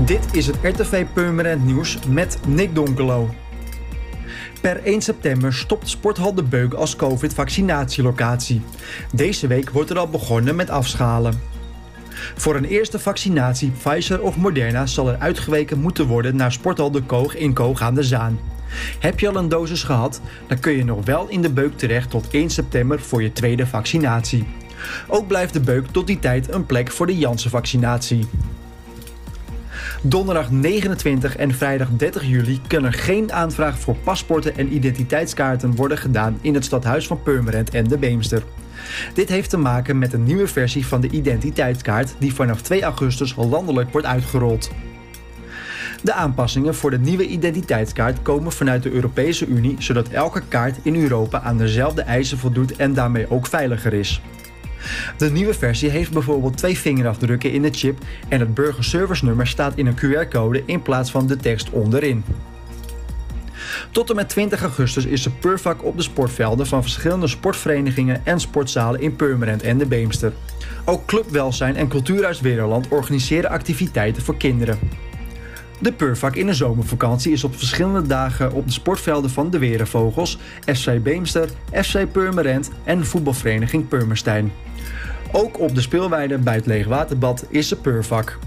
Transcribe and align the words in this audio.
Dit 0.00 0.26
is 0.32 0.46
het 0.46 0.56
RTV 0.62 1.06
Purmerend 1.12 1.64
Nieuws 1.64 1.98
met 2.08 2.38
Nick 2.46 2.74
Donkelo. 2.74 3.34
Per 4.60 4.82
1 4.82 5.02
september 5.02 5.52
stopt 5.52 5.88
Sporthal 5.88 6.34
De 6.34 6.42
Beuk 6.42 6.74
als 6.74 6.96
COVID-vaccinatielocatie. 6.96 8.62
Deze 9.12 9.46
week 9.46 9.70
wordt 9.70 9.90
er 9.90 9.98
al 9.98 10.08
begonnen 10.08 10.56
met 10.56 10.70
afschalen. 10.70 11.40
Voor 12.34 12.56
een 12.56 12.64
eerste 12.64 12.98
vaccinatie, 12.98 13.70
Pfizer 13.70 14.22
of 14.22 14.36
Moderna, 14.36 14.86
zal 14.86 15.08
er 15.08 15.18
uitgeweken 15.18 15.80
moeten 15.80 16.06
worden 16.06 16.36
naar 16.36 16.52
Sporthal 16.52 16.90
De 16.90 17.02
Koog 17.02 17.36
in 17.36 17.52
Koog 17.52 17.80
aan 17.80 17.94
de 17.94 18.02
Zaan. 18.02 18.38
Heb 18.98 19.20
je 19.20 19.28
al 19.28 19.36
een 19.36 19.48
dosis 19.48 19.82
gehad, 19.82 20.20
dan 20.46 20.58
kun 20.58 20.72
je 20.72 20.84
nog 20.84 21.04
wel 21.04 21.28
in 21.28 21.42
de 21.42 21.50
beuk 21.50 21.78
terecht 21.78 22.10
tot 22.10 22.28
1 22.30 22.50
september 22.50 23.00
voor 23.00 23.22
je 23.22 23.32
tweede 23.32 23.66
vaccinatie. 23.66 24.46
Ook 25.08 25.26
blijft 25.26 25.52
de 25.52 25.60
beuk 25.60 25.86
tot 25.86 26.06
die 26.06 26.18
tijd 26.18 26.52
een 26.52 26.66
plek 26.66 26.90
voor 26.90 27.06
de 27.06 27.18
Janssen-vaccinatie. 27.18 28.28
Donderdag 30.06 30.50
29 30.50 31.36
en 31.36 31.54
vrijdag 31.54 31.88
30 31.96 32.24
juli 32.24 32.60
kan 32.66 32.84
er 32.84 32.92
geen 32.92 33.32
aanvraag 33.32 33.78
voor 33.78 33.96
paspoorten 33.96 34.56
en 34.56 34.74
identiteitskaarten 34.74 35.74
worden 35.74 35.98
gedaan 35.98 36.38
in 36.40 36.54
het 36.54 36.64
stadhuis 36.64 37.06
van 37.06 37.22
Purmerend 37.22 37.70
en 37.70 37.88
de 37.88 37.98
Beemster. 37.98 38.42
Dit 39.14 39.28
heeft 39.28 39.50
te 39.50 39.56
maken 39.56 39.98
met 39.98 40.12
een 40.12 40.24
nieuwe 40.24 40.46
versie 40.46 40.86
van 40.86 41.00
de 41.00 41.10
identiteitskaart 41.10 42.14
die 42.18 42.34
vanaf 42.34 42.62
2 42.62 42.82
augustus 42.82 43.34
landelijk 43.36 43.92
wordt 43.92 44.06
uitgerold. 44.06 44.70
De 46.02 46.12
aanpassingen 46.12 46.74
voor 46.74 46.90
de 46.90 46.98
nieuwe 46.98 47.26
identiteitskaart 47.26 48.22
komen 48.22 48.52
vanuit 48.52 48.82
de 48.82 48.92
Europese 48.92 49.46
Unie, 49.46 49.76
zodat 49.78 50.08
elke 50.08 50.42
kaart 50.48 50.76
in 50.82 50.96
Europa 50.96 51.40
aan 51.40 51.58
dezelfde 51.58 52.02
eisen 52.02 52.38
voldoet 52.38 52.76
en 52.76 52.94
daarmee 52.94 53.30
ook 53.30 53.46
veiliger 53.46 53.92
is. 53.92 54.22
De 55.16 55.30
nieuwe 55.30 55.54
versie 55.54 55.90
heeft 55.90 56.12
bijvoorbeeld 56.12 56.56
twee 56.56 56.78
vingerafdrukken 56.78 57.52
in 57.52 57.62
de 57.62 57.70
chip 57.72 57.98
en 58.28 58.40
het 58.40 58.54
burgerservice-nummer 58.54 59.46
staat 59.46 59.76
in 59.76 59.86
een 59.86 59.96
QR-code 59.96 60.62
in 60.66 60.82
plaats 60.82 61.10
van 61.10 61.26
de 61.26 61.36
tekst 61.36 61.70
onderin. 61.70 62.24
Tot 63.90 64.10
en 64.10 64.16
met 64.16 64.28
20 64.28 64.62
augustus 64.62 65.06
is 65.06 65.24
er 65.24 65.30
Purvak 65.30 65.84
op 65.84 65.96
de 65.96 66.02
sportvelden 66.02 66.66
van 66.66 66.82
verschillende 66.82 67.26
sportverenigingen 67.26 68.20
en 68.24 68.40
sportzalen 68.40 69.00
in 69.00 69.16
Purmerend 69.16 69.62
en 69.62 69.78
de 69.78 69.86
Beemster. 69.86 70.32
Ook 70.84 71.06
Club 71.06 71.30
Welzijn 71.30 71.76
en 71.76 71.88
Cultuurhuis 71.88 72.40
Weerland 72.40 72.88
organiseren 72.88 73.50
activiteiten 73.50 74.22
voor 74.22 74.36
kinderen. 74.36 74.78
De 75.84 75.92
Purvak 75.92 76.36
in 76.36 76.46
de 76.46 76.54
zomervakantie 76.54 77.32
is 77.32 77.44
op 77.44 77.56
verschillende 77.56 78.06
dagen 78.06 78.52
op 78.52 78.66
de 78.66 78.72
sportvelden 78.72 79.30
van 79.30 79.50
de 79.50 79.58
Werenvogels, 79.58 80.38
FC 80.74 81.02
Beemster, 81.02 81.48
FC 81.72 82.12
Purmerend 82.12 82.70
en 82.84 83.06
voetbalvereniging 83.06 83.88
Purmerstein. 83.88 84.52
Ook 85.32 85.60
op 85.60 85.74
de 85.74 85.80
speelweide 85.80 86.38
bij 86.38 86.54
het 86.54 86.66
Leegwaterbad 86.66 87.46
is 87.48 87.68
de 87.68 87.76
Purvak. 87.76 88.38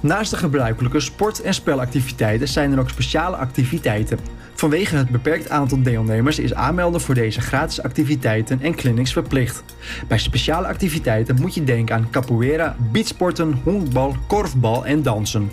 Naast 0.00 0.30
de 0.30 0.36
gebruikelijke 0.36 1.00
sport- 1.00 1.42
en 1.42 1.54
spelactiviteiten 1.54 2.48
zijn 2.48 2.72
er 2.72 2.80
ook 2.80 2.90
speciale 2.90 3.36
activiteiten. 3.36 4.18
Vanwege 4.54 4.96
het 4.96 5.08
beperkt 5.08 5.50
aantal 5.50 5.82
deelnemers 5.82 6.38
is 6.38 6.54
aanmelden 6.54 7.00
voor 7.00 7.14
deze 7.14 7.40
gratis 7.40 7.82
activiteiten 7.82 8.60
en 8.62 8.74
clinics 8.74 9.12
verplicht. 9.12 9.64
Bij 10.08 10.18
speciale 10.18 10.66
activiteiten 10.66 11.40
moet 11.40 11.54
je 11.54 11.64
denken 11.64 11.94
aan 11.94 12.10
capoeira, 12.10 12.76
beatsporten, 12.92 13.60
honkbal, 13.64 14.16
korfbal 14.26 14.86
en 14.86 15.02
dansen. 15.02 15.50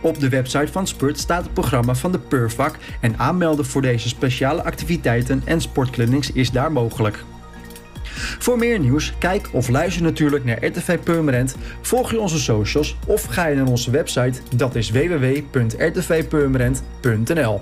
Op 0.00 0.20
de 0.20 0.28
website 0.28 0.72
van 0.72 0.86
Spurt 0.86 1.18
staat 1.18 1.44
het 1.44 1.52
programma 1.52 1.94
van 1.94 2.12
de 2.12 2.18
Purvak 2.18 2.76
en 3.00 3.18
aanmelden 3.18 3.64
voor 3.64 3.82
deze 3.82 4.08
speciale 4.08 4.64
activiteiten 4.64 5.42
en 5.44 5.60
sportclinics 5.60 6.32
is 6.32 6.50
daar 6.50 6.72
mogelijk. 6.72 7.24
Voor 8.38 8.58
meer 8.58 8.78
nieuws, 8.78 9.12
kijk 9.18 9.48
of 9.52 9.68
luister 9.68 10.02
natuurlijk 10.02 10.44
naar 10.44 10.64
RTV 10.64 10.98
Purmerend, 10.98 11.56
volg 11.80 12.10
je 12.10 12.20
onze 12.20 12.38
socials 12.38 12.96
of 13.06 13.24
ga 13.24 13.46
je 13.46 13.56
naar 13.56 13.66
onze 13.66 13.90
website, 13.90 14.40
dat 14.56 14.74
is 14.74 14.90
www.rtvpurmerend.nl. 14.90 17.60